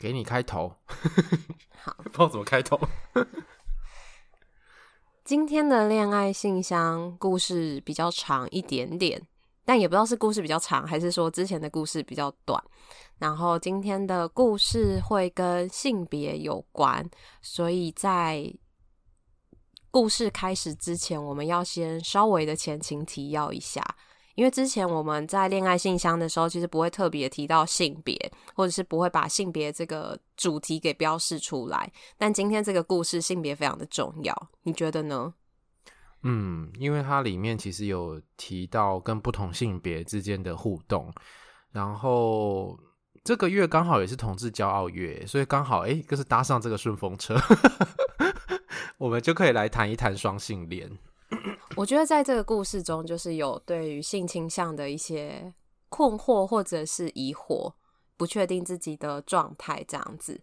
[0.00, 0.74] 给你开头，
[1.76, 2.80] 好， 不知道怎么开头。
[5.22, 9.20] 今天的恋爱信箱故事比较长一点点，
[9.62, 12.62] 但也不知道是故事比较长，还是说之前的故事比较短。
[13.18, 17.06] 然后今天的故事会跟性别有关，
[17.42, 18.50] 所以在
[19.90, 23.84] 故事开始之前，我们要先稍微的前情提要一下。
[24.40, 28.16] 因为之前我们在恋爱信箱的时候，其实不会特别提到性别，
[28.54, 31.92] 或者是不会把性别这个主题给标示出来。
[32.16, 35.34] 但今天这个故事性别非常的重要，你觉得呢？
[36.22, 41.12] 嗯，因为它里面其实有提到跟不同性别之间的互动，
[41.70, 42.80] 然后
[43.22, 47.36] 这个月刚好也是同志骄傲月，所以刚好哎，就是搭上这个顺风车，
[48.96, 50.90] 我们就可以来谈一谈双性恋。
[51.76, 55.54] 我觉得在这个故事中，就是有对于性倾向的一些
[55.88, 57.72] 困惑或者是疑惑，
[58.16, 60.38] 不确定自己的状态这样子。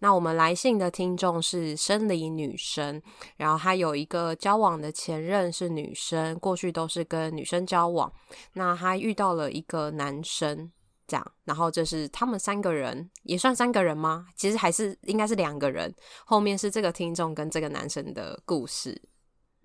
[0.00, 3.00] 那我们来信的听众是生理女生，
[3.36, 8.12] 然后她有一个交往的前任是女生，过去都是跟女生交往。
[8.52, 10.70] 那她遇到了一个男生，
[11.06, 14.26] 这样，然后这是他们三个人，也算三个人吗？
[14.36, 15.94] 其实还是应该是两个人。
[16.26, 19.00] 后面是这个听众跟这个男生的故事，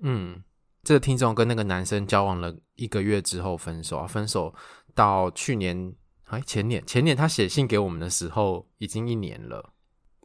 [0.04, 0.44] 嗯。
[0.88, 4.56] 这个听众跟那个男生交往了一个月之后分手啊，分手
[4.96, 5.94] 到去年
[6.28, 9.74] 哎前年前年他写信给我们的时候已经一年了。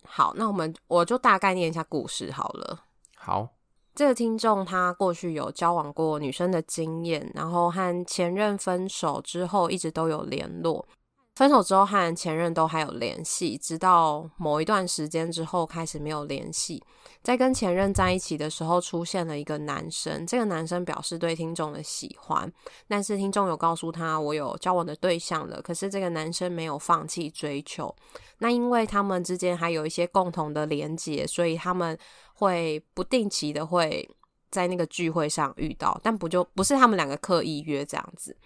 [0.04, 2.84] 好，那我们我就大概念一下故事好了。
[3.16, 3.48] 好，
[3.92, 10.86] 这个听众他过去有交往过女生的经验，然后和前任分手之后一直都有联络。
[11.34, 16.82] 分手之后和前任都还有联系，直到某一段时间之后开始没有联系。
[17.22, 20.26] 在跟前任在一起的时候，出现了一个男生。
[20.26, 22.52] 这个男生表示对听众的喜欢，
[22.86, 25.62] 但是听众有告诉他我有交往的对象了。
[25.62, 27.94] 可是这个男生没有放弃追求。
[28.38, 31.96] 那因为他们之间还有一些共同的连结，所以他们
[32.34, 34.08] 会不定期的会。
[34.50, 38.36] 在那个聚会上遇到，但不就不是他们两个刻意约这样子。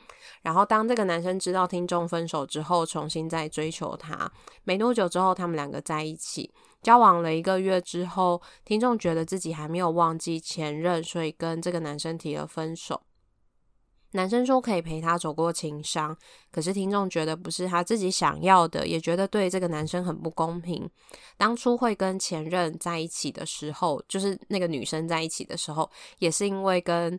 [0.46, 4.30] 然后当这个男生知道听众分手之后，重新再追求他，
[4.62, 13.02] 没多久之后，他们两个在一起交往了一个月之后，听众觉得自己还没有忘记前任，所以跟这个男生提了分手。
[14.12, 16.16] 男生说可以陪他走过情伤，
[16.52, 20.88] 可是听众觉得不是他自己想要的，也觉得对这个男生很不公平。
[21.36, 25.90] 当初会跟前任在一起的时候，就是那个女生在一起的时候，
[26.20, 27.18] 也是因为跟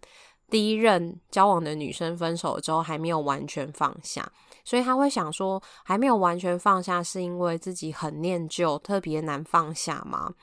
[0.49, 4.31] 第一任交往的女生分手之后还没有完全放下，
[4.63, 10.33] 所以他会想说，还没有完全放下是因为自己很念旧，特别难放下吗？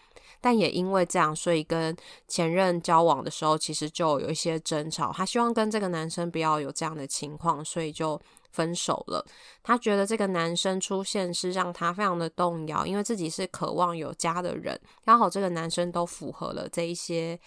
[0.42, 1.96] 但也因为这样，所以跟
[2.28, 5.10] 前任交往的时候，其实就有一些争吵。
[5.10, 8.20] 他希望跟这个男生不要有这样的情况，所以就
[8.52, 9.24] 分手了。
[9.62, 17.40] 他觉得这个男生出现是让他非常的动摇，因为自己是渴望有家的人，刚好这个男生都符合了这一些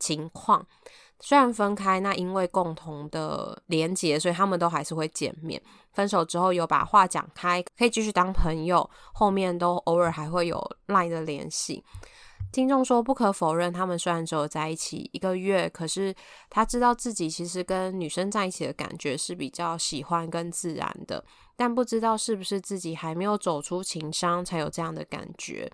[0.00, 0.66] 情况。
[1.20, 5.60] 虽然分开，那因为共同的连结，所以他们都还是会见面。
[5.92, 11.84] 分手之后有把话讲开，可以继续当朋友，后面都偶尔还会有 LINE 的联系。
[12.52, 16.14] 听众说，不可否认，他们虽然只有在一起一个月，可是
[16.48, 21.24] 他知道自己其实跟女生在一起的感觉是比较喜欢跟自然的，
[21.56, 25.70] 但不知道是不是自己还没有走出情伤才有这样的感觉，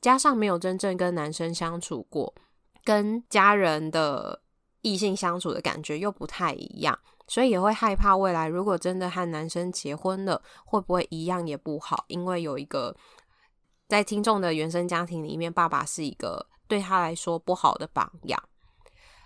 [0.00, 2.34] 加上没有真正跟男生相处过，
[2.82, 4.40] 跟家人的。
[4.82, 12.04] 异性相处的感觉又不太一样，所以也会害怕未来如果真的和男生结婚了，会不会一样也不好？
[12.08, 12.94] 因为有一个
[13.88, 18.42] 在听众的原生家庭里面，爸爸是一个对他来说不好的榜样。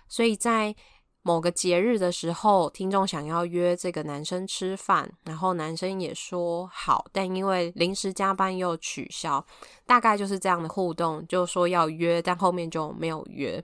[0.07, 0.73] 所以在
[1.21, 9.45] 某个节日的时候，听众想要约这个男生吃饭，然后男生也说好，但因为临时加班又取消，
[9.85, 13.61] 大概就是这样的互动，就说要约，但后面就没有约。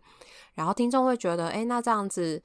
[0.54, 2.42] 然后听众会觉得，诶，那这样子，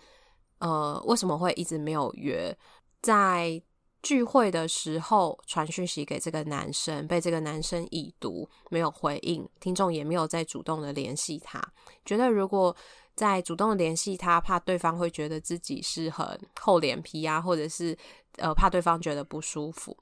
[0.59, 2.57] 呃，为什么会一直没有约？
[3.01, 3.63] 在
[4.03, 11.61] 聚会的时候传讯息给这个男生，被这个男生已读，没有回应，听众也没有再主动的联系他，
[12.05, 12.75] 觉得如果
[13.15, 17.97] 再主动联系他，怕对方会觉得自己是很厚脸皮啊，或者是
[18.37, 19.97] 呃，怕对方觉得不舒服。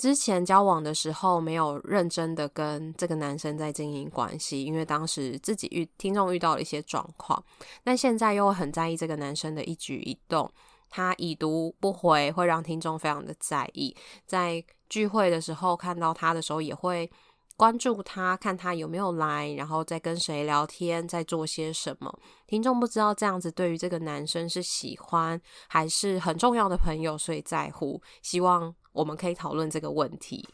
[0.00, 7.44] 之前交往的时候没有认真的跟这个男生在经营关系，因为当时自己遇听众遇到了一些状况，
[7.84, 10.50] 但现在又很在意这个男生的一举一动，
[10.88, 13.94] 他已读不回会让听众非常的在意，
[14.24, 17.10] 在聚会的时候看到他的时候也会
[17.54, 22.10] 关注他，看他有没有来，然后再跟谁聊天，在做些什么。
[22.46, 25.38] 听众不知道这样子对于这个男生是喜欢
[25.68, 28.74] 还是很重要的朋友，所以在乎，希望。
[28.92, 30.48] 我们可以讨论这个问题。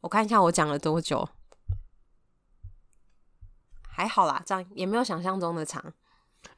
[0.00, 1.28] 我看一下我讲了多久，
[3.88, 5.84] 还好啦，这样也没有想象中的长。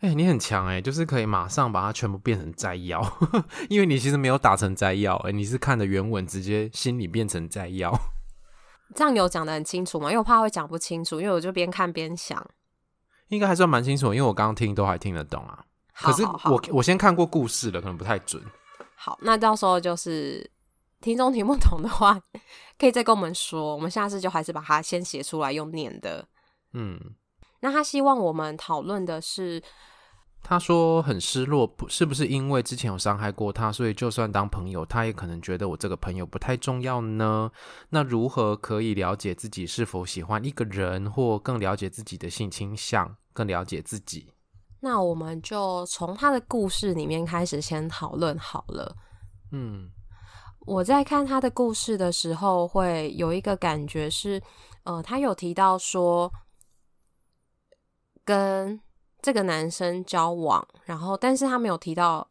[0.00, 3.02] 哎、欸，你很强哎、欸，就是可以马上把它全部变成摘要，
[3.70, 7.98] 因为你其实没有打成摘要，哎，你是看的原文，直接心里变成摘要。
[8.94, 10.08] 这样有讲的很清楚吗？
[10.08, 12.46] 因为我怕会讲不清楚，因为我就边看边想。
[13.28, 15.64] 应该还算蛮清楚，因为我刚刚听都还听得懂啊。
[15.94, 18.42] 可是我我先看过故事了，可能不太准。
[19.02, 20.48] 好，那到时候就是
[21.00, 22.20] 听众听不懂的话，
[22.78, 23.74] 可以再跟我们说。
[23.74, 26.28] 我们下次就还是把它先写出来用念的。
[26.74, 27.00] 嗯，
[27.60, 29.62] 那他希望我们讨论的是，
[30.42, 37.50] 他说很失落，不是不是因为之前有伤害过他，所以就算当朋友，他也可能觉得我这个朋友不太重要呢？
[37.88, 44.34] 那如何可以了解自己是否喜欢一个人，或更了解自己的性倾向，更了解自己？
[44.80, 48.96] 那我们就从他的故事里面开始先讨论好了。
[49.52, 49.90] 嗯，
[50.60, 54.42] 我在看他的故事的时候，会有一个感觉是，
[54.84, 56.32] 呃，他有提到说
[58.24, 58.80] 跟
[59.20, 62.26] 这个男生交往，然后，但是他没有提到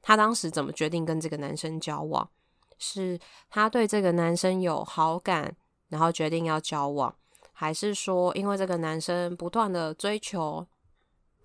[0.00, 2.30] 他当时怎么决定跟这个男生交往，
[2.78, 3.18] 是
[3.50, 5.56] 他对这个男生有好感，
[5.88, 7.12] 然后决定要交往，
[7.52, 10.64] 还是说因为这个男生不断的追求？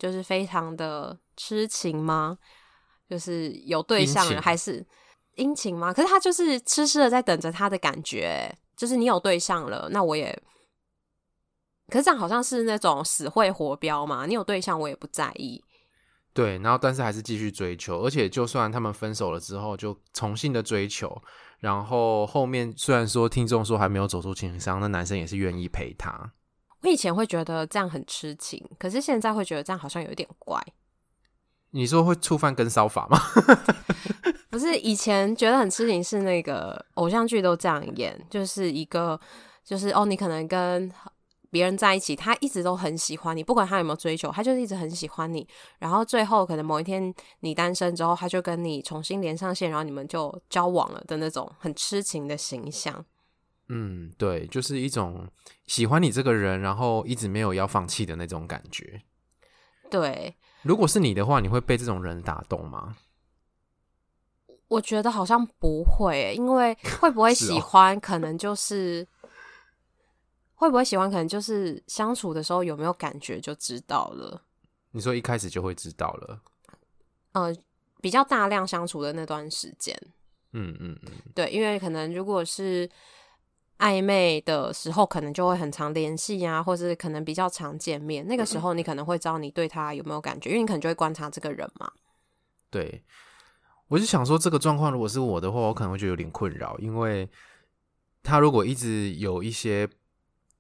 [0.01, 2.36] 就是非常的痴情吗？
[3.07, 4.83] 就是有对象了还是
[5.36, 5.94] 殷勤吗？
[5.94, 8.51] 可是他就是痴痴的在等着他的感觉。
[8.75, 10.36] 就是你有对象了，那我也……
[11.88, 14.25] 可是这样好像是那种死会活标嘛？
[14.25, 15.63] 你有对象，我也不在意。
[16.33, 21.21] 对，然后但是还是继续追求，而且就算他们分手了之后，就重新的追求。
[21.59, 26.33] 然后后面虽然说听众说还没有走出情伤，那男生也是愿意陪他。
[26.83, 30.61] 我以前会觉得这样很痴情，可是现在会觉得这样好像有点怪。
[31.71, 33.17] 你说会触犯跟骚法吗？
[34.49, 39.17] 不是，以前觉得很痴情是那个偶像剧都这样演，就是一个
[39.63, 40.91] 就是哦，你可能跟
[41.49, 45.47] 别人在一起，他一直都很喜欢你，不管他有没有追求，他就是一直很喜欢你。
[45.79, 53.05] 然后最后可能某一天你单身之后，他就跟你重新连上线，然后你们就交往了的那种很痴情的形象。
[53.73, 55.25] 嗯，对，就是一种
[55.65, 59.01] 喜欢你这个人，然后一直没有要放弃的那种感觉。
[59.89, 62.97] 对，如果是你的话，你会被这种人打动吗？
[64.68, 69.07] 我觉得好像不会，因为 会不会喜欢，可能就是，
[70.56, 74.44] 会不会喜欢，可能就是相处的时候有没有感觉就知道了。
[74.91, 76.41] 你说一开始就会知道了？
[77.31, 77.56] 呃，
[78.01, 79.97] 比较大量相处的那段时间，
[80.51, 82.89] 嗯嗯嗯，对，因为可能如果是。
[83.81, 88.25] 暧昧的时候，可能就会很常联系啊，或是可能比较常见面。
[88.27, 91.91] 那个时候，你可能会知道你对他有没有感觉，因为你可能就会观察这个人嘛。
[92.69, 93.03] 对，
[93.87, 97.27] 我就想说，这个状况如果是我的话，我可能会觉得有点困扰，因为
[98.21, 99.89] 他如果一直有一些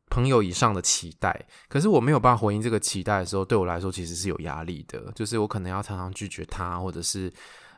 [0.09, 5.11] 朋友以上的期待，可是我没有办法回应这个期待的时候，对我来说其实是有压力的。
[5.13, 7.31] 就是我可能要常常拒绝他，或者是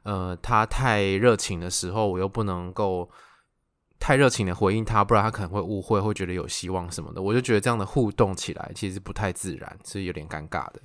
[0.04, 3.10] 呃，他太热情的时候，我又不能够。
[4.06, 7.22] 太热情的回应他，不然他可能会误会，会觉得有希望什么的。
[7.22, 10.82] 我就觉得这样的互动起来其实不太自然，是有点尴尬的。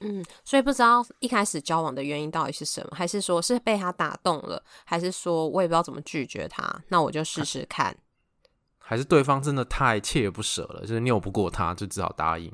[0.00, 7.96] 嗯，所以不知道一开始交往的原因到底是什么，还是说是被他打动了，还是说我也不知道怎么拒绝他，那我就试试看。
[8.76, 12.52] 还是对方真的太锲而不舍了，就是拗不过他，就只好答应。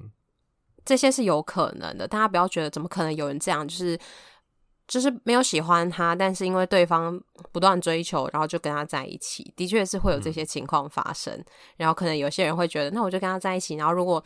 [0.84, 3.98] 这些是有可能的，大家不要觉得怎么可能有人这样，就是。
[4.88, 7.20] 就是没有喜欢他，但是因为对方
[7.52, 11.32] 不断追求，然后就跟他在一起，的确是会有这些情况发生。
[11.34, 11.44] 嗯。
[11.76, 14.24] 然后可能有些人会觉得，那我就跟他在一起，然后如果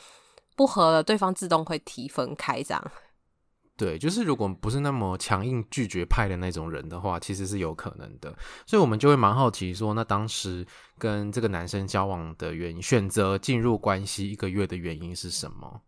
[0.57, 2.91] 不合了，对方自动会提分开，这样。
[3.77, 8.33] 对，就是如果不是那么强硬拒绝派的那种人的话，其实是有可能的。
[8.65, 10.65] 所以我们就会蛮好奇说，那当时
[10.99, 15.81] 跟这个男生交往的原因，选择进入关系一个月的原因是什么？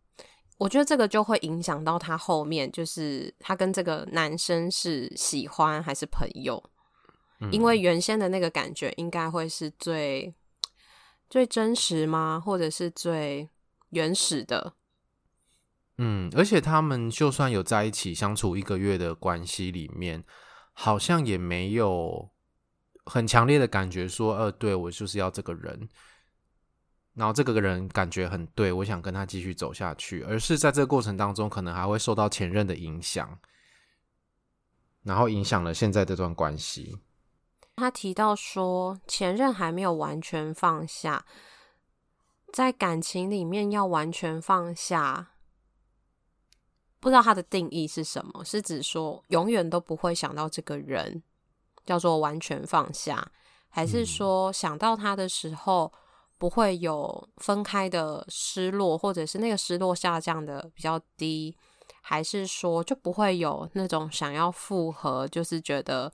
[0.56, 6.62] 我觉得这个就会影响到他后面，就是他跟这个男生是喜欢还是朋友，
[7.40, 10.34] 嗯，因为原先的那个感觉应该会是最
[11.28, 12.40] 最真实吗？
[12.44, 13.48] 或者是最
[13.90, 14.74] 原始的？
[15.98, 20.24] 嗯，而且他们就算有在一起相处一个月的关系里面，
[20.72, 22.30] 好像也没有
[23.04, 25.88] 很强烈的感觉说，呃，对，我就是要这个人，
[27.14, 33.38] 然后这个人感觉很对，我想跟他继续走下去，而是在这个过程当中，可能还会受到前任的影响，
[35.02, 36.98] 然后影响了现在这段关系。
[37.76, 41.24] 他提到说，前任还没有完全放下，
[42.52, 45.32] 在感情里面要完全放下，
[46.98, 48.44] 不知道他的定义是什么？
[48.44, 51.22] 是指说永远都不会想到这个人，
[51.84, 53.30] 叫做完全放下，
[53.68, 55.92] 还是说想到他的时候
[56.38, 61.56] 不会有分开的失落，或者是那个失落下降的比较低，
[62.00, 66.12] 还是说就不会有那种想要复合，就是觉得。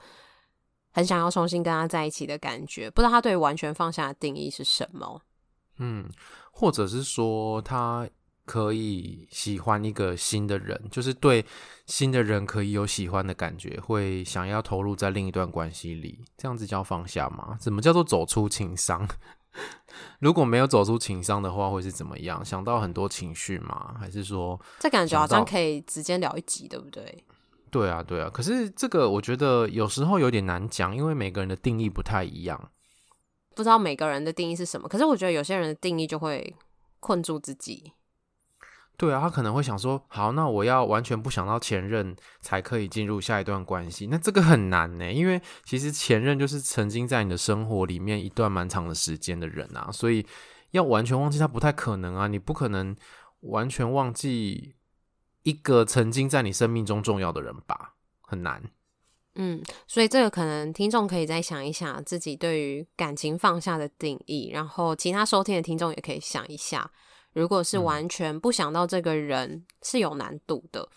[0.93, 5.23] 很想要重新跟他在一起的感觉，不知道他对完全放下的定义是什么？
[5.79, 6.11] 嗯，
[6.51, 8.09] 或者是说他
[8.45, 11.47] 可以喜欢一个新的人，就是对
[11.87, 17.57] 新的人可以有喜欢的感觉，会想要投入在另一段关系里，这样子叫放下吗？
[17.61, 19.07] 怎么叫做走出情伤？
[20.21, 22.45] 如果没有走出情商的话，会是怎么样？
[22.45, 23.95] 想到很多情绪吗？
[23.99, 27.25] 还是说这感觉好像可以直接聊一集，对不对？
[27.71, 32.71] 对啊，对啊，可是这个我觉得有时候有点难讲，因为每个人的定义不太一样，
[33.55, 34.89] 不知道每个人的定义是什么。
[34.89, 36.55] 可是我觉得有些人的定义就会
[36.99, 37.93] 困住自己。
[39.01, 44.09] 对啊，他可能会想说：好，那我要完全不想到前任才可以进入下一段关系。
[44.09, 50.27] 那这个很难呢，因为其实前任就是曾经在你的生活里面一段蛮长的时间的人啊，所以
[50.73, 52.95] 要完全忘记他不太可能啊，你不可能
[53.41, 54.75] 完全忘记。
[55.43, 58.63] 一个曾经在你生命中重要的人吧，很难。
[59.37, 66.91] 嗯，所以这个可能听众可以再想一想自己对于感情放下的定义，然后其他收听的听众也可以想一下，
[67.33, 70.89] 如果是完全不想到这个人是有难度的。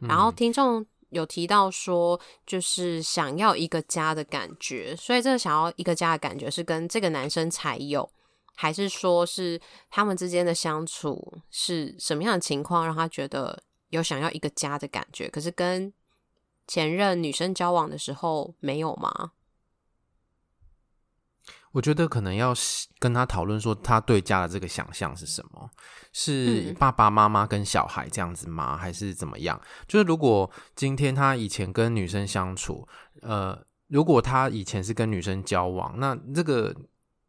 [0.00, 8.10] 嗯、然后听众有提到说，就是想要一个家的感觉，所以这个想要一个家的感觉是跟这个男生才有，
[8.54, 13.62] 还是说是他们之间的相处是什么样的情况让他觉得？
[13.90, 15.90] 有想要一个家的感觉，可是跟
[16.66, 19.32] 前任女生交往的时候没有吗？
[21.72, 22.54] 我觉得可能要
[22.98, 25.70] 跟他讨论说，他对家的这个想象是什么？
[26.12, 28.76] 是爸爸妈妈跟小孩这样子吗？
[28.76, 29.60] 还是怎么样？
[29.86, 32.86] 就是如果今天他以前跟女生相处，
[33.22, 33.58] 呃，
[33.88, 36.74] 如果他以前是跟女生交往，那这个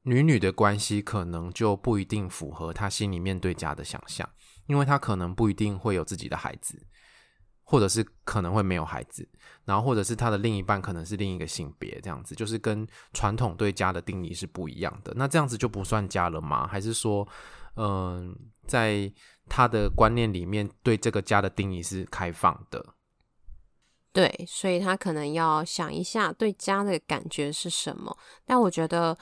[0.04, 4.28] 女女的关系可能就不一定符合他心里面对家的想象。
[4.68, 6.80] 因为他可能不一定会有自己的孩子，
[7.70, 9.30] 或者是可能会没有孩子，
[9.64, 15.14] 然后或者是他的另一半可能是另一个性别，这样子就是跟传统对家的定义是不一样的。
[15.16, 16.66] 那这样子就不算家了吗？
[16.66, 17.28] 还是说，
[17.76, 18.36] 嗯、
[18.66, 19.14] 在
[19.48, 22.84] 他的观念里面，对这个家的定义是开放的？
[24.12, 28.18] 对，所以他可能要想一下对家的感觉是什么。
[28.46, 29.16] 但我觉得。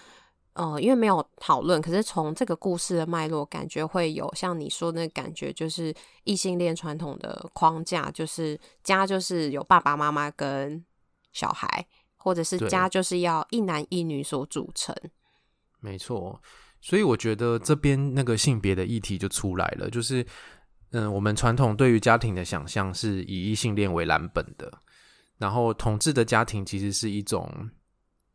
[0.57, 10.83] 呃，因为没有讨论，可是从这个故事的脉络，感觉会有像你说的那个感觉，就是异性恋传统的框架，就是家就是有爸爸妈妈跟
[11.31, 11.85] 小孩，
[12.15, 14.95] 或者是家就是要一男一女所组成。
[15.79, 16.41] 没错，
[16.81, 20.25] 所以我觉得这边那个性别的议题就出来了，就是
[20.89, 24.73] 嗯，我们传统对于家庭的想象是以异性恋为蓝本的，
[25.37, 27.47] 然后同志的家庭其实是一种。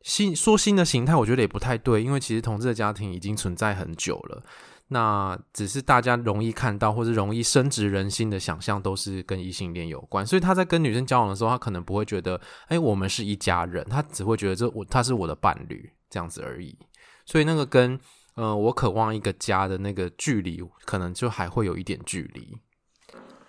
[0.03, 4.43] 新说新的形态，我觉得也不太对，因为其实同志的家庭已经存在很久了。
[4.89, 10.27] 那只是大家容易看到或者容易深植人心的想象，都是跟异性恋有关。
[10.27, 16.77] 所以他在跟女生交往的时候，他可能不会觉得，哎，我们是一家人，他只会觉得这我他是我的伴侣这样子而已。
[17.25, 17.99] 所以那个跟
[18.35, 22.59] 呃我渴望一个家的那个距离，可能就还会有一点距离。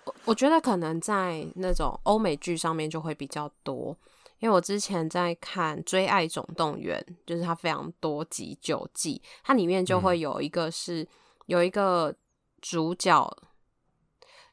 [0.04, 3.94] 我我觉得可能在那种欧美剧上面就会比较多。
[4.40, 11.08] 因为我之前在看《追爱总动员》，就是它非常多集九季，它里面就会有一个是、嗯、
[11.46, 12.14] 有一个
[12.60, 13.36] 主角，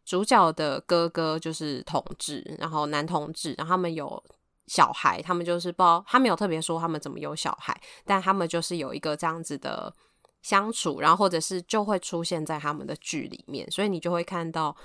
[0.06, 4.24] 主角的哥哥就是同志，然后男同志，然后他们有
[4.68, 9.94] 小孩，他们就是不知道，他没有特别说他们怎么有小孩，但他们就是有一个这样子的
[10.42, 14.76] 相处，然后或者是就会出现在他们的剧里面，所以你就会看到。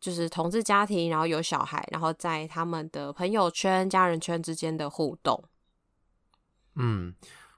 [0.00, 5.44] 就是同志家庭，然后有小孩，然后在他们的朋友圈、家人圈之间的互动。
[6.76, 7.14] 嗯，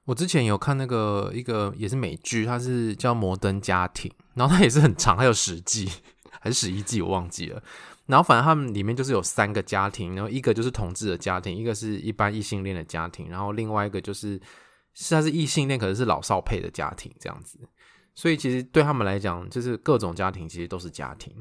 [0.06, 5.88] 我之前有看那个一个也是美剧，它是叫《摩登家庭》，然后它也是很长，还有十季
[6.40, 7.62] 还是十一季，我忘记了。
[8.06, 14.40] 然后反正他们里面就是有三个家庭，然后一个就是同志的家庭，一个是一般异性恋的家庭，然后另外一个就是
[14.92, 17.58] 是他是异性恋，可是是老少配的家庭这样子。
[18.14, 21.32] 所以其实对他们来讲，就是各种家庭其实都是家庭。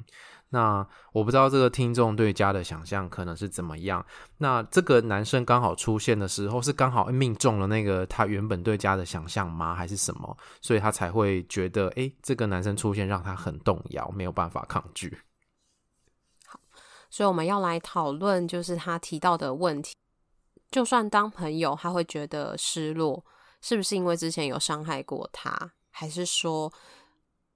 [0.53, 4.05] 那我不知道这个听众对家的想象可能是怎么样。
[4.38, 9.74] 那这个男生刚好出现的时候，是刚好命中了那个他原本对家的想象吗？
[9.74, 10.38] 还是什么？
[10.62, 15.17] 所以他才会觉得，诶，这个男生出现让他很动摇，没有办法抗拒。
[16.46, 16.60] 好，
[17.10, 19.96] 所以我们要来讨论，就是他提到的问题。
[20.70, 23.25] 就算当朋友，他会觉得失落，
[23.62, 26.72] 是不是因为之前有伤害过他，还是说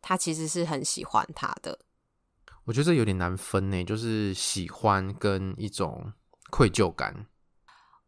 [0.01, 1.77] 他其实是很喜欢他的？
[2.65, 6.11] 我觉得这有点难分呢，就是喜欢跟一种
[6.49, 7.27] 愧疚感。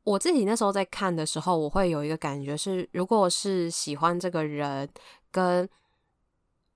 [0.03, 4.89] 我自己那时候在看的时候，我会有一个感觉是，如果是喜欢这个人，
[5.29, 5.69] 跟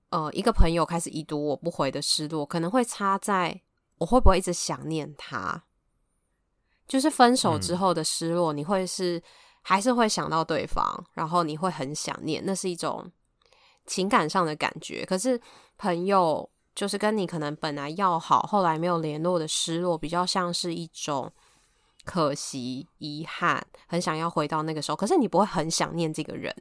[0.10, 3.60] 呃一个朋友开始已读我不回的失落，可能会差在
[3.98, 5.64] 我会不会一直想念他。
[6.88, 9.20] 就是分手之后的失落，嗯、你会是
[9.64, 13.12] 还是会想到对方，然后你会很想念，那是一种
[13.88, 15.04] 情感上的感觉。
[15.04, 15.42] 可是
[15.80, 16.48] 朋友。
[16.74, 21.32] 就是跟你可能本来要好，后来没有联络的失落，比较像是一种
[22.06, 24.96] 可惜、遗憾，很想要回到那个时候。
[24.96, 26.56] 可是你不会很想念这个人。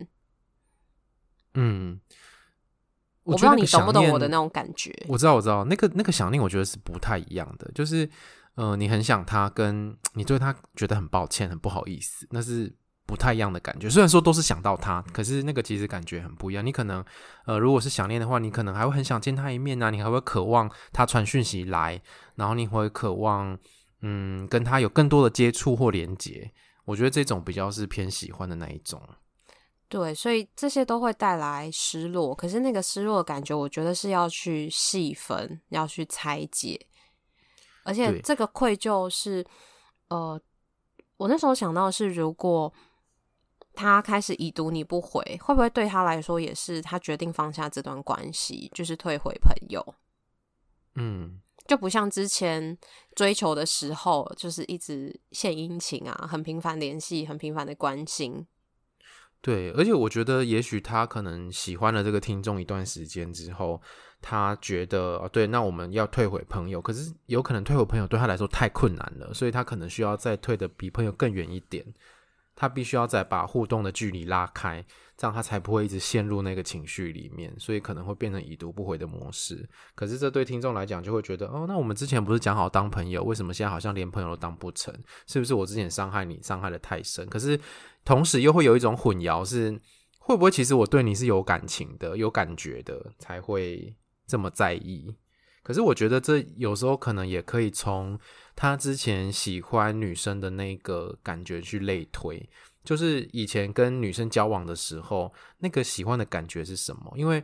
[1.54, 2.00] 嗯，
[3.24, 4.92] 我，我不知道你懂不懂我的那种感觉。
[5.08, 7.70] 我知道，我知道，那个那个想念，我觉得是不太一样的。
[7.74, 8.08] 就是，
[8.54, 12.74] 呃，你很想他，跟你对他觉得很抱歉、很不好意思，那是。
[13.10, 16.64] 不太一样的感觉，虽然说都是想到他，可是那个其实感觉很不一样。
[16.64, 17.04] 你可能，
[17.44, 22.00] 呃，如果是想念的话，你可能还会很想见他一面啊，你还会渴望他传讯息来，
[22.36, 23.58] 然后你会渴望，
[24.02, 26.52] 嗯，跟他有更多的接触或连接。
[26.84, 29.02] 我觉得这种比较是偏喜欢的那一种。
[29.88, 36.80] 对，所以这些都会带来失落，可是那个失落的感觉，我觉得是要去细分，要去拆解，
[37.82, 39.44] 而且这个愧疚是，
[40.08, 40.40] 呃，
[41.16, 42.72] 我那时候想到的是如果。
[43.80, 49.94] 他开始已读你不回，会不会对他来说也是他决定放下这段关系，就是退回朋友？
[50.96, 52.76] 嗯，就不像之前
[53.14, 58.46] 追求的时候，就是一直献殷勤啊，很频繁联系，很频繁的关心。
[59.40, 63.80] 对，而且我觉得，也许他可能喜欢了这个听众一段时间之后，
[64.20, 71.82] 他觉得哦，对，那我们要退回朋友，可是有可能退回朋友对他来说太困难了，所以他可能需要再退的比朋友更远一点。
[72.60, 74.84] 他必须要再把互动的距离拉开，
[75.16, 79.66] 这样他才不会一直陷入那个情绪里面，所以可能会变成已读不回的模式。
[79.94, 84.94] 可是这对听众来讲就会觉得，哦，那我们之前不是讲好当朋友，为什么现在好像连朋友都当不成？
[85.26, 87.26] 是不是我之前伤害你，伤害得太深？
[87.30, 87.58] 可是
[88.04, 89.80] 同时又会有一种混淆，是
[90.18, 93.96] 会不会其实我对你是有感情的、有感觉的，才会
[94.26, 95.16] 这么在意？
[95.70, 98.18] 可是我觉得这有时候可能也可以从
[98.56, 102.44] 他之前喜欢女生的那个感觉去类推，
[102.82, 107.14] 就是以前跟女生交往的时候，那个喜欢的感觉是什么？
[107.14, 107.40] 因为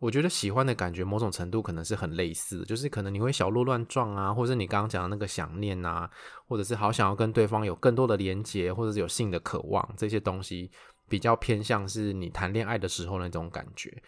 [0.00, 6.10] 我觉得喜欢的感觉某种程度可能是很类似的，就是可能你会小鹿乱撞啊，或者你刚刚讲的那个想念啊，
[6.48, 10.68] 或者是好想要跟对方有更多的连结，或者是有性的渴望，这些东西
[11.08, 14.02] 比较偏向是你谈恋爱的时候那种感觉。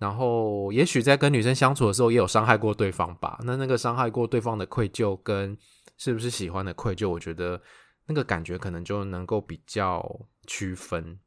[0.00, 3.38] 然后，也许在跟女生相处的时候，也有伤害过对方吧。
[3.44, 5.54] 那那个伤害过对方的愧疚，跟
[5.98, 7.60] 是不是喜欢的愧疚，我觉得
[8.06, 11.20] 那个感觉可能就能够比较区分。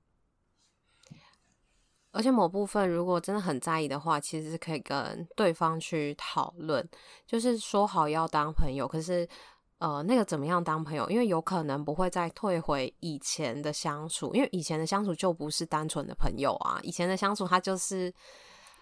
[2.14, 6.84] 而且某部分如果真的很在意的话，其实是可以跟对方去讨论，
[7.28, 9.30] 就是说好要当朋友，可是
[9.78, 11.08] 呃，那个怎么样当朋友？
[11.12, 18.12] 因为有可能不会再退回以前的相处，因为以前的相处就不是单纯的朋友啊，以前的相处他就是。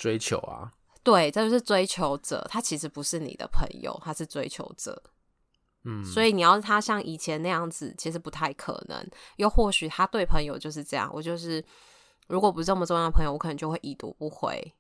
[0.02, 2.44] 追求啊，对，这就是追求者。
[2.50, 5.00] 他其实不是你的朋友，他是追求者。
[5.84, 9.08] 嗯，所以你要是他像以前那样子，其实不太可能。
[9.36, 11.64] 又或许他对朋友就是这样，我就是
[12.28, 14.74] 如果不是这么重要的朋友，我可能就会已读不回。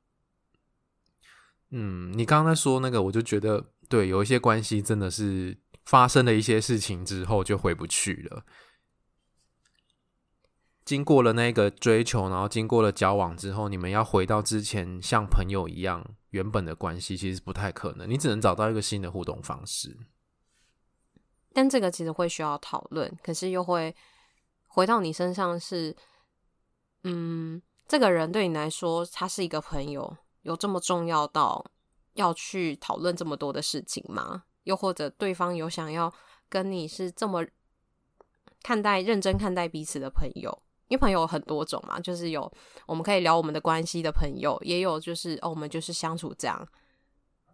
[1.69, 5.55] 嗯，你刚刚在说那个，我就觉得对，有一些关系真的是
[5.85, 8.43] 发生了一些事情之后就回不去了。
[10.91, 18.09] 经过了那个追求，然后经过了交往之后，你们要回到之前像朋友一样原本的关系，其实不太可能。
[18.09, 19.97] 你只能找到一个新的互动方式。
[21.53, 23.95] 但这个其实会需要讨论，可是又会
[24.67, 25.95] 回到你身上是，
[27.05, 31.65] 嗯，这个人对你来说，他是一个朋友，有这么重要到
[32.15, 34.43] 要去讨论这么多的事情吗？
[34.63, 36.13] 又或者对方有想要
[36.49, 37.45] 跟你是这么
[38.61, 40.61] 看待、认真看待彼此的朋友？
[40.91, 42.51] 因为朋友有很多种嘛，就是有
[42.85, 46.67] 我们可以聊我们的关系的朋友，也有就是哦，我们就是相处这样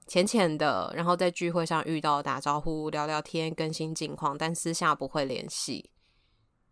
[0.08, 5.92] 浅浅的，然后在聚会上遇到打招呼、聊聊天、更新近况，但私下不会联系。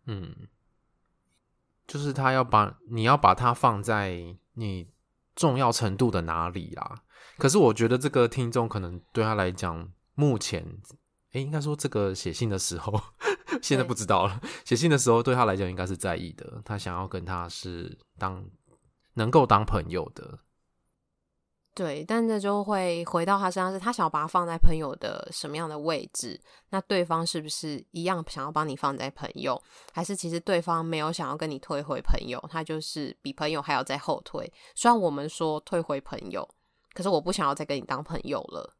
[0.06, 0.48] 嗯，
[1.86, 4.88] 就是他要把你要把他放在你
[5.36, 7.04] 重要程度的哪里啦。
[7.38, 10.80] 可是我觉得这个听众可能对他来讲，目前，
[11.30, 13.00] 诶，应该说这个写信的时候，
[13.62, 14.40] 现在不知道了。
[14.64, 18.44] 写信的时候对他来讲应该是在意的，他想要跟他是当
[19.14, 20.38] 能够当朋友的。
[21.74, 26.40] 对，但这就会回到他身上，是他想要把他放在朋友的什么样的位置？
[26.70, 29.62] 那对方是不是一样想要把你放在朋友？
[29.92, 34.50] 还是其实对方没有想要跟你退回朋友，他就是比朋友还要再后退？
[34.74, 36.48] 虽然我们说退回朋友，
[36.94, 38.74] 可是我不想要再跟你当朋友了。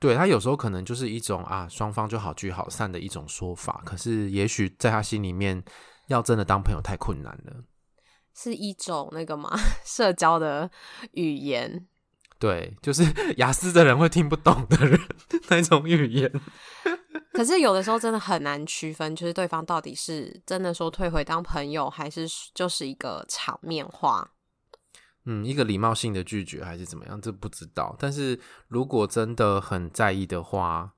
[0.00, 5.62] 对，他有时候可能就是一种啊，双方就好聚好散的一种说法，可是也许在他心里面，
[6.08, 7.64] 要真的当朋友太困难了。
[8.34, 9.50] 是一种那个嘛，
[9.84, 10.70] 社交的
[11.12, 11.86] 语言。
[12.38, 13.04] 对，就是
[13.36, 14.98] 雅思的人会听不懂的人
[15.50, 16.32] 那种语言。
[17.34, 24.32] 可是有的时候真的很难区分，就是对方到底是真的说退回当朋友，还是就是一个场面话。
[25.24, 27.94] 嗯，一个礼貌性的拒绝还是怎么样，这不知道。
[27.98, 30.92] 但是如果真的很在意的话，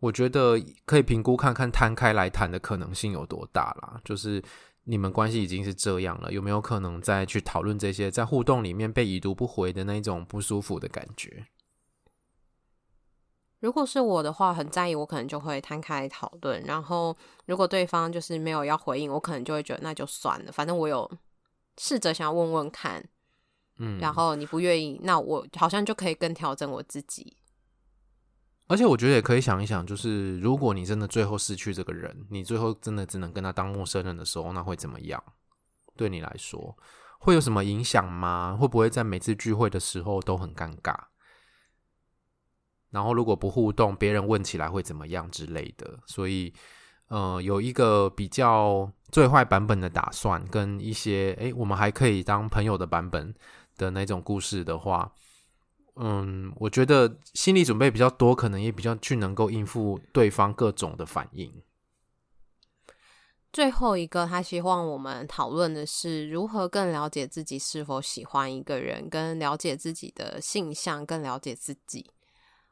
[0.00, 4.00] 我觉得可以评估看看摊开来谈的可能性有多大啦。
[4.04, 4.42] 就是。
[4.88, 11.48] 你们关系已经是这样了，有没有可能再去讨论这些在互动里面被已读不回的那种不舒服的感觉？
[13.58, 16.62] 如果是我的话，很在意，我可能就会摊开讨论。
[16.62, 21.10] 然后，如果对方就是没有要回应，我可能就会觉得那就算了，反正我有
[21.78, 23.04] 试着想要问问看，
[23.78, 27.36] 嗯，然后你不愿意，那我好像就可以更调整我自己。
[28.68, 35.22] 而且我觉得也可以想一想，就是如果你真的最后失去这个人，你最后真的只能跟他当陌生人的时候，那会怎么样？
[35.96, 36.76] 对你来说
[37.18, 38.56] 会有什么影响吗？
[38.60, 40.94] 会不会在每次聚会的时候都很尴尬？
[42.90, 45.98] 然后如果不互动，别人问起来会怎么样之类的？
[46.06, 46.52] 所以，
[47.08, 53.34] 呃，有一个比较最坏版本的打算，跟一些诶，我们还可以当朋友的版本
[53.76, 55.12] 的那种故事的话。
[55.98, 61.62] 嗯，我觉得心理准备比较多，可能也比较去能够应付对方各种的反应。
[63.50, 72.10] 最后一个，他希望我们讨论的是如何更了解自己是否喜欢一个人，跟了解自己的性向，更了解自己。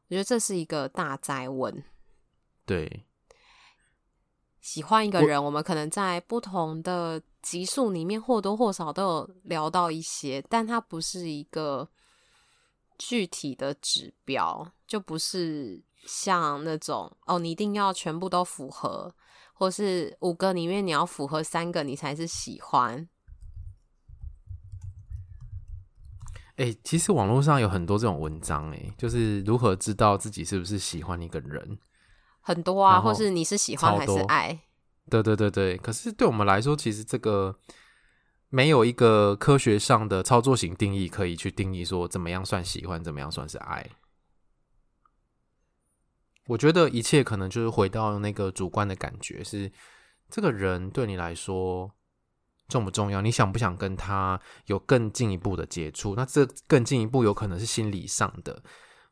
[0.08, 1.82] 我觉得这是一个大灾问。
[2.66, 3.06] 对，
[4.64, 11.86] 喜欢一个人，我，我们可能在不同的集数里面或多或少都有聊到一些，但它不是一个。
[12.96, 19.12] 具体的指标就不是像那种哦，你一定要全部都符合，
[19.52, 23.08] 或是五个里面你要符合三个，你才是喜欢。
[26.54, 31.76] 哎、欸，其实网络上有很多这种文章，哎，就是如何知道自己是不是喜欢一个人，
[32.44, 34.60] 很多啊，或是你是喜欢还是爱？
[35.10, 37.58] 对对对对，可是对我们来说，其实这个。
[38.50, 43.84] 没有一个科学上的操作型定义可以去定义说怎么样算喜欢，怎么样算是爱。
[46.46, 49.72] 我觉得一切可能就是回到那个主观的感觉，是
[50.30, 51.90] 这个人对你来说
[52.68, 53.20] 重不重要？
[53.20, 56.14] 你想不想跟他有更进一步的接触？
[56.14, 58.62] 那这更进一步有可能是心理上的。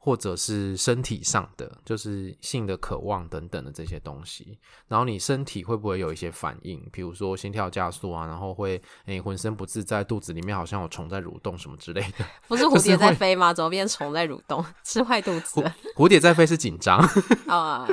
[0.04, 6.84] 或者是身体上的，就是性的渴望等等的这些东西，然后你身体会不会有一些反应？
[6.90, 12.24] 比如说心跳加速啊，然后会诶浑身不自在，肚子里面好像有虫在蠕动什么之类的。
[12.48, 13.54] 不是蝴蝶在飞吗？
[13.54, 14.64] 怎么变虫在蠕动？
[14.82, 15.72] 吃坏肚子蝴？
[15.94, 16.98] 蝴蝶在飞是紧张
[17.46, 17.86] 啊？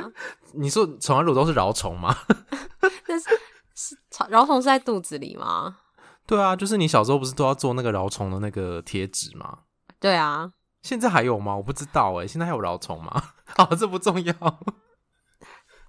[0.54, 2.12] 你说虫在蠕动是饶虫吗？
[3.06, 3.28] 但是
[3.76, 3.96] 是
[4.28, 5.76] 饶虫是在肚子里吗？
[6.26, 9.60] 对啊，就是你小时候不是都要做那个饶虫的那个贴纸吗？
[10.00, 10.50] 对啊。
[10.82, 11.56] 现在还有吗？
[11.56, 13.32] 我不知道哎，现在还有老虫吗？
[13.44, 14.34] 好， 这不重要。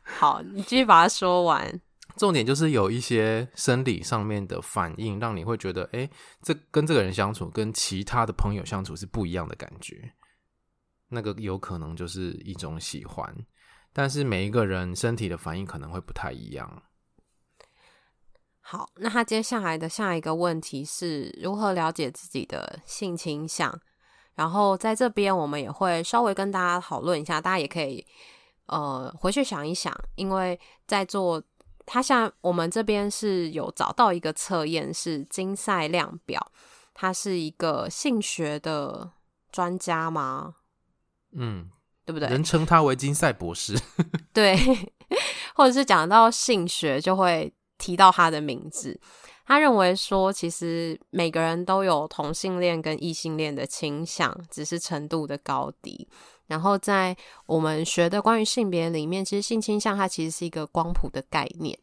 [0.04, 1.82] 好，你继续把它说完。
[2.17, 6.10] 重点就是有一些生理上面的反应，让你会觉得，哎，
[6.41, 10.13] 这跟这个人相处，跟其他的朋友相处是不一样的感觉。
[11.08, 13.34] 那个有可能就是一种喜欢，
[13.93, 16.84] 但是每一个人身体的反应可能会不太一样。
[18.60, 23.80] 好，那他接下来的下一个问题是如何了解自己的性倾向？
[24.41, 28.04] 然后在这边，我们也会稍微跟大家讨论一下，大家也可以
[28.65, 31.39] 呃回去想一想，因为在做
[31.86, 36.51] 他像我们这边是有找到一个测验，是金赛量表，
[36.95, 39.12] 他是一个性学的
[39.51, 40.56] 专家吗？
[41.34, 41.69] 嗯，
[42.04, 42.27] 对不对？
[42.27, 43.80] 人称他为金赛博士，
[44.34, 44.58] 对，
[45.54, 48.99] 或者是讲到性学就会提到他的名字。
[49.45, 56.08] 他认为说，其实每个人都有同性恋跟异性恋的倾向，只是程度的高低。
[56.47, 61.77] 然后在我们学的关于性别里面，其实性倾向它其实是一个光谱的概念。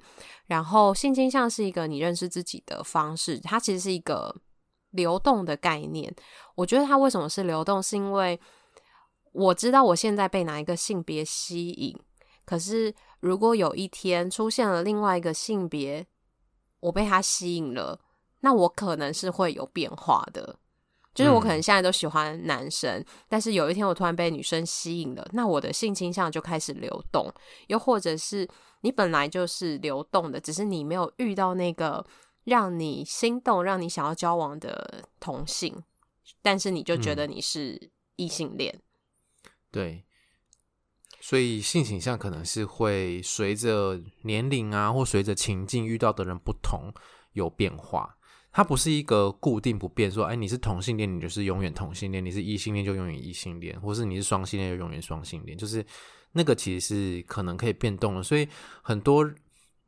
[0.47, 4.35] 然后性倾向是一个你认识自己的方式，它其实是一个
[4.90, 6.14] 流动的概念。
[6.55, 8.38] 我觉得它为什么是流动，是因为
[9.33, 11.99] 我知道我现在被哪一个性别吸引，
[12.44, 16.07] 可是如果有一天出现了另外一个性别，
[16.81, 18.01] 我被他吸引了，
[18.41, 20.59] 那我可能是会有变化的。
[21.14, 27.29] 就是我可能现在都喜欢男生，嗯，但是有一天我突然被女生吸引了，那我的性倾向就开始流动。
[27.67, 28.49] 又或者是
[28.83, 32.07] 你本来就是流动的，只是你没有遇到那个
[32.45, 35.83] 让你心动、让你想要交往的同性，
[36.41, 38.73] 但是你就觉得你是异性恋。
[38.77, 39.51] 嗯。
[39.73, 40.05] 对，
[41.29, 46.91] 所以性倾向可能是会随着年龄啊，或随着情境遇到的人不同
[47.35, 48.17] 有变化。
[48.51, 55.59] 它不是一个固定不变，说，哎，你是同性恋，你就是永远同性恋；你是异性恋，就永远异性恋；或是你是双性恋，就永远双性恋。
[55.59, 55.85] 就是
[56.33, 58.23] 那个其实是可能可以变动的。
[58.23, 58.49] 所以
[58.81, 59.31] 很多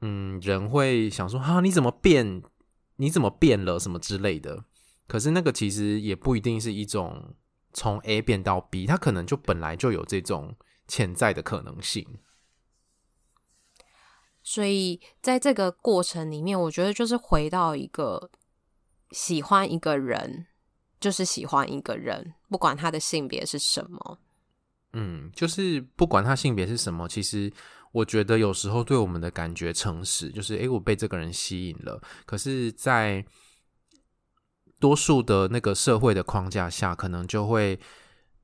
[0.02, 2.42] 嗯人会想说，哈，你怎么变？
[2.96, 3.78] 你怎么变了？
[3.78, 4.62] 什么之类的。
[5.06, 7.34] 可是那个其实也不一定是一种
[7.72, 10.54] 从 A 变到 B，它可能就本来就有这种
[10.90, 12.18] 潜在的可能性。
[14.42, 18.30] 所以在这个过程里面，我觉得就是回到一个。
[19.12, 20.46] 喜欢一个人，
[21.00, 24.20] 就是喜欢一个人，不管他的性别是什么。
[24.92, 27.52] 嗯，就是不管他性别是什么，其实
[27.90, 32.00] 我觉得有时候对我们的感觉诚实，就是诶，我被这个人吸引了。
[32.24, 33.26] 可是，在
[34.78, 37.80] 多数的那个社会的框架下，可能就会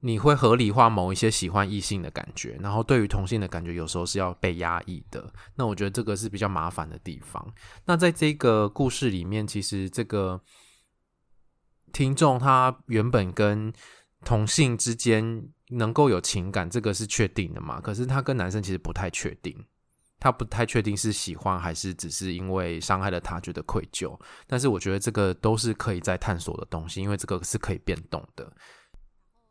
[0.01, 5.33] 你会合理化某一些喜欢异性的感觉，然后对于同性的感觉，有时候是要被压抑的。
[5.55, 7.55] 那我觉得这个是比较麻烦的地方。
[7.85, 10.41] 那在这个故事里面，其实这个。
[11.93, 13.73] 听众他原本跟
[14.23, 17.81] 同性之间能够有情感，这个是确定的嘛？
[17.81, 19.57] 可是他跟男生其实不太确定，
[20.19, 24.19] 他不太确定是喜欢还是只是因为伤害了他觉得愧疚。
[24.47, 28.53] 但是我觉得这个都是可以再探索的东西，因为这个是可以变动的。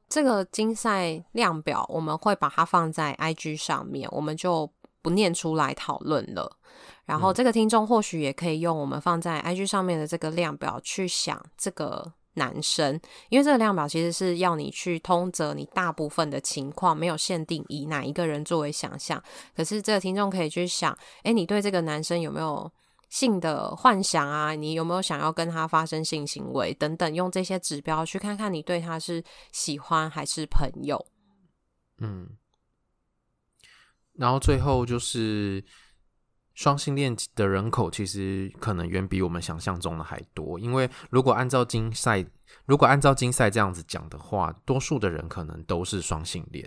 [0.08, 4.70] 这个竞赛量表我们会把它放在 IG 上面，我们就
[5.02, 6.58] 不念出来讨论了。
[7.06, 12.14] 然后这个听众或许也可以用我们放在 IG 上面的这个量表去想这个。
[12.38, 19.24] 男生，因为这个量表其实是要你去通则你大部分的情况，没有限定以哪一个人作为想象。
[19.56, 22.70] 可是这个听众可以去想，诶，你对这个男生有没有
[23.10, 24.52] 性的幻想啊？
[24.52, 27.14] 你有没有想要跟他发生性行为等等？
[27.14, 31.06] 用这些指标去看看你对他是喜欢还是朋友。
[32.00, 32.30] 嗯，
[34.14, 35.64] 然后最后就是。
[36.58, 42.26] 双性恋的人口其实可能远比我们想象中的还多，因为如果按照金赛，
[42.66, 46.66] 如果按照金赛这样子讲的话，多数的人可能都是双性恋，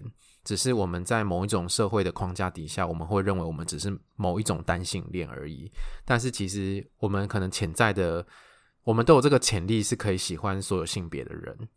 [0.49, 5.71] 只是我们在某一种社会的框架底下，我们会认为我们只是某一种单性恋而已。
[6.07, 8.27] 但是其实我们可能潜在的，
[8.83, 11.69] 我们都有这个潜力是可以喜欢所有性别的人。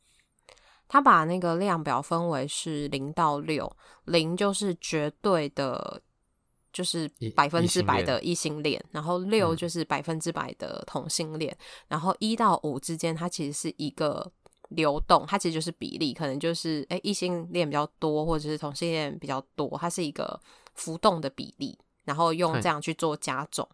[0.88, 6.02] 他把那个量表分为是零到六，零就是绝对的。
[6.74, 14.32] 就是百分之百的异性恋，然后六就是百分之百的同性恋，嗯、然后一到五之间，它其实是一个
[14.72, 20.40] 流动，它其实就是比例，可能就是诶异性恋比较多，或者是同性恋比较多，它是一个
[20.74, 23.68] 浮动的比例，然后用这样去做加总。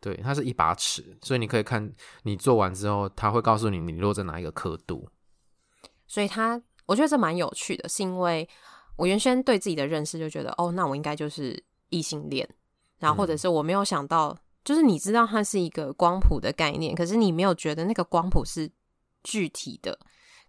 [0.00, 5.08] 对，它是一把尺，所以你可以看你做完之后，它会告诉你你落在哪一个刻度。
[6.06, 8.48] 所以它，我觉得这蛮有趣的，是因为
[8.96, 11.62] 我原先对自己的认识就觉得，哦，那我应该就是。
[11.92, 12.48] 异性恋，
[13.00, 18.70] 然后或者是我没有想到，嗯、就是你知道它是一个光谱的概念，可是你没有觉得那个光谱是
[19.24, 19.98] 具体的。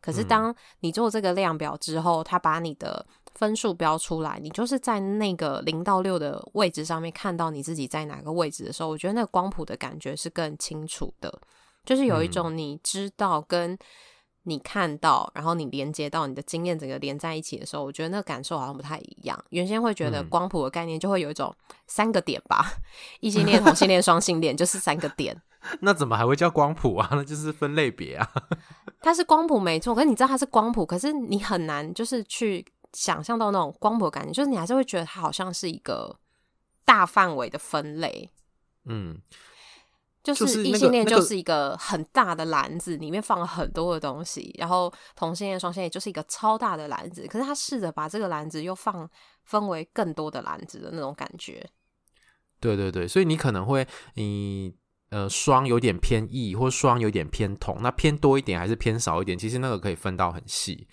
[0.01, 11.39] 可是当你做这个量表之后，它把你的分数标出来，你就是在那个零到六的位置上面看到你自己在哪个位置的时候，我觉得那个光谱的感觉是更清楚的，
[11.85, 13.77] 就是有一种你知道跟。
[14.45, 19.39] 你看到，然后你连接到你的经验，整个连在一起的时候，我觉得那个感受好像不太一样。
[19.51, 21.53] 原先会觉得光谱的概念就会有一种
[21.85, 22.73] 三个点吧，
[23.19, 25.39] 异、嗯、性恋、同性恋、双性恋就是三个点。
[25.81, 27.07] 那怎么还会叫光谱啊？
[27.13, 28.27] 那就是分类别啊。
[29.01, 36.17] 它是光谱没错，可是你知道它是光谱，可是你很难就是去想象到那种光谱感觉，就是你还是会觉得它好像是一个
[36.85, 38.29] 大范围的分类。
[38.85, 39.19] 嗯。
[40.23, 47.25] 就是异性恋就是一个很大的篮子，里面放了很多的东西，然后同性恋、双性恋就是一个超大的篮子。
[47.25, 49.09] 可是他试着把这个篮子又放
[49.45, 51.67] 分为更多的篮子的那种感觉。
[52.59, 54.71] 对对对，所以你可能会你
[55.11, 60.87] 呃双有点偏异，或双有点偏同，那偏多一点还是偏少一点，其实那个可以分到很细。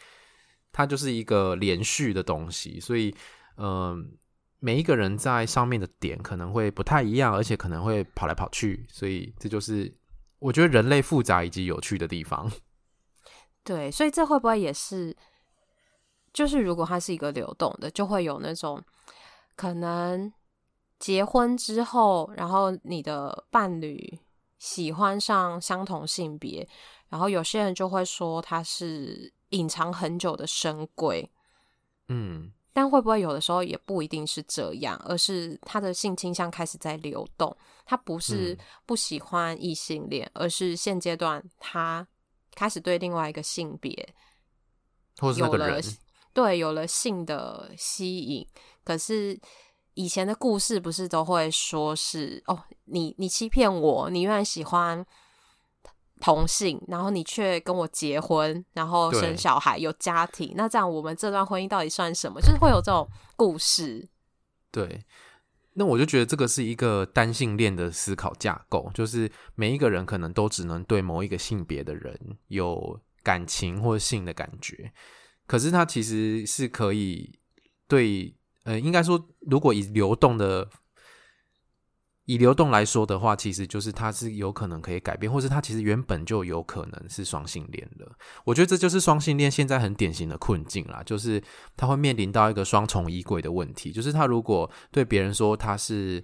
[0.70, 3.12] 它就是一个连续的东西，所以
[3.57, 4.16] 嗯。
[4.61, 9.96] 每一个人在上面的点可能会不太一样，而且可能会跑来跑去，所以这就是
[10.40, 12.50] 我觉得人类复杂以及有趣的地方。
[13.62, 15.16] 对，所以这会不会也是，
[16.33, 18.83] 就是如果它是一个流动的，就会有那种
[19.54, 20.33] 可能
[20.98, 24.18] 结婚之后，然后你的伴侣
[24.58, 26.68] 喜欢上相同性别，
[27.08, 31.30] 然后有些人就会说他是隐藏很久的神鬼，
[32.08, 32.52] 嗯。
[32.70, 37.56] 但会不会有的时候也不一定是这样，而是他的性倾向开始在流动。
[37.84, 38.56] 他不是
[38.87, 42.06] 不喜欢异性恋，嗯、而是现阶段他
[42.54, 44.14] 开始对另外一个性别，
[45.37, 45.80] 有了
[46.32, 48.46] 对有了性的吸引。
[48.84, 49.37] 可是
[49.98, 55.04] 以前的故事不是都会说是哦，你你欺骗我，你原来喜欢。
[56.20, 62.40] 同性，然后你却跟我结婚，然后生小孩，有家庭，那这样我们这段婚姻到底算什么？
[62.40, 64.08] 就是会有这种故事。
[64.72, 65.04] 对，
[65.74, 74.92] 那我就觉得这个是一个单性恋的思考架构，就是每一个人可能都只能对某一个性别的人有感情或性的感觉，
[75.46, 77.38] 可是他其实是可以
[77.87, 78.37] 对，
[78.68, 80.68] 呃，应该说，如果以流动的。
[82.31, 88.07] 以流动来说的话，其实就是它是有可能可以改变，或是它其实原本就有可能是双性恋的。
[88.44, 91.42] 我觉得这就是双性恋现在很典型的困境啦，就是
[91.74, 96.22] 他会面临到一个双重衣柜的问题，就是他如果对别人说他是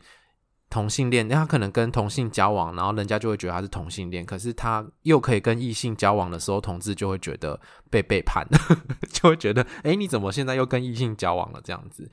[0.74, 8.44] 同性恋，他可能跟同性交往，然后人家就会觉得他是同性恋，可是他又可以跟异性交往的时候，同志就会觉得被背叛，
[9.12, 12.10] 就会觉得，诶，你怎么现在又跟异性交往了这样子？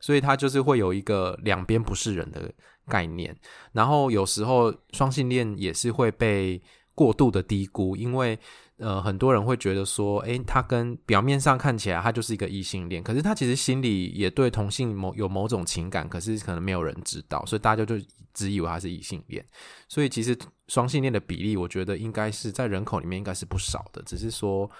[0.00, 2.52] 所以他就是会有一个两边不是人的
[2.88, 3.34] 概念，
[3.72, 6.60] 然后有时候双性恋也是会被
[6.94, 8.38] 过度的低估，因为
[8.78, 17.96] 呃很多人会觉得说，诶，他跟表面上看起来他就是一个异性恋，可是他其实心里也对同性某有某种情感，可是可能没有人知道，所以大家就
[18.32, 19.44] 只以为他是异性恋。
[19.88, 20.36] 所以其实
[20.68, 24.70] 双性恋的比例，我觉得应该是在人口里面应该是不少的，只是说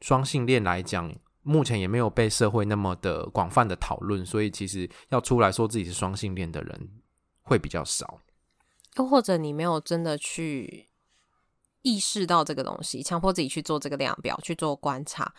[0.00, 6.88] 双性恋来讲，目前也没有被社会那么的广泛的讨论，所以其实要出来说自己是双性恋的人。
[7.46, 8.20] 会比较少，
[8.96, 10.88] 又或者你没有真的去
[11.84, 15.34] 意识到这个东西，强迫自己去做这个量表去做观察，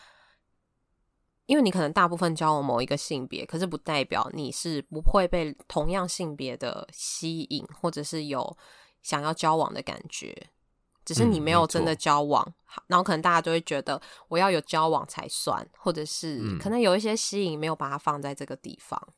[1.46, 8.56] 因为你可能大部分交往某一个性别，可是不代表你是不会被同样性别的吸引，或者是有
[9.02, 10.50] 想要交往的感觉，
[11.04, 12.44] 只是你没有真的交往，
[12.76, 19.00] 嗯，然后可能大家就会觉得我要有交往才算，或者是可能有一些吸引没有把它放在这个地方。
[19.08, 19.12] 嗯，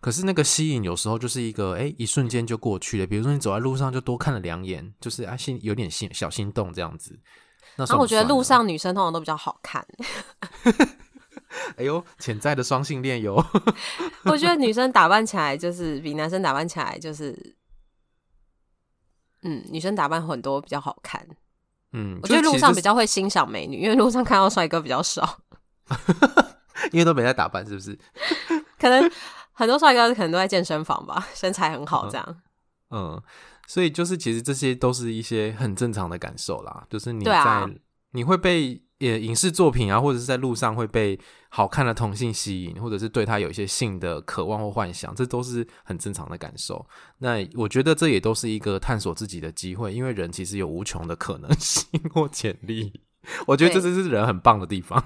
[0.00, 3.06] 可是那个吸引有时候就是一个哎，一瞬间就过去了。
[3.06, 7.18] 比如说你走在路上就多看了两眼，就是啊心有点心小心动这样子。
[7.76, 9.86] 那我觉得路上女生通常都比较好看。
[11.76, 13.34] 哎呦，潜在的双性恋哟！
[14.24, 17.56] 我觉得女生打扮起来就是比男生打扮起来就是，
[19.42, 21.26] 嗯，女生打扮很多比较好看。
[21.92, 25.40] 嗯，我觉得路上比较会欣赏美女，因为路上看到帅哥比较少。
[26.92, 27.98] 因为都没在打扮，是不是？
[28.78, 29.10] 可能
[29.52, 32.42] 很多帅哥可能都在健身房吧，身材很好，这样
[32.90, 33.12] 嗯。
[33.14, 33.22] 嗯，
[33.66, 36.86] 所以就是其实这些都是一些很正常的感受啦。
[36.88, 37.68] 就是你在、啊、
[38.12, 46.86] 你会被也影视作品啊，或者是在路上会被好看的同性吸引，或者是对他有一些性的渴望或幻想，这都是很正常的感受。
[47.18, 51.84] 那我觉得这也都是一个探索自己的机会，因为人其实有无穷的可能性
[52.14, 53.02] 或潜力。
[53.46, 55.04] 我觉得这就是人很棒的地方。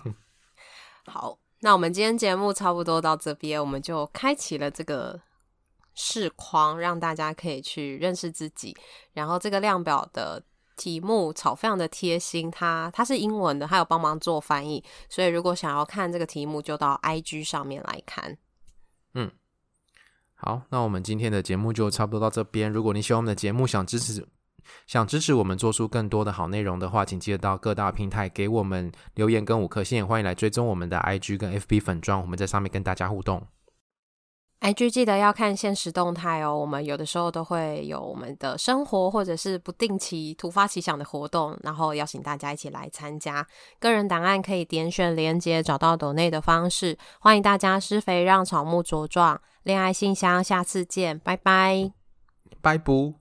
[1.07, 1.40] 好。
[1.61, 5.21] 那我们今天节目差不多到这边，我们就开启了这个
[5.95, 8.77] 视框，让大家可以去认识自己。
[9.13, 10.43] 然后这个量表的
[10.77, 18.39] 题目草非常的贴心，它它是英文的，它有帮忙做翻译，所以如果想要看这个题目，就到 IG 上面来看。
[19.13, 19.31] 嗯，
[20.35, 22.73] 好，那我们今天的节目就差不多到这边。
[22.73, 24.27] 如果你喜欢我们的节目，想支持。
[24.87, 33.47] 想支持我们做出更多的好内容的话，请记得到各大平台给我们留言跟五颗星，欢迎来追踪我们的 IG 跟 FB 粉专，我们在上面跟大家互动。
[34.61, 43.47] IG 记得要看现实动态哦，我们有的时候都会有我们的生活或者是不定期突发奇想的活动，然后邀请大家一起来参加。
[43.79, 49.41] 个人档案可以点选连接找到抖内的方式，欢迎大家施肥让草木茁壮。
[49.63, 51.91] 恋爱信箱，下次见，拜拜，
[52.61, 53.20] 拜不。